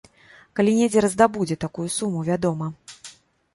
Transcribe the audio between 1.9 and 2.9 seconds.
суму, вядома.